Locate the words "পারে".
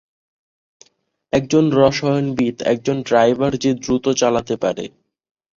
4.57-4.85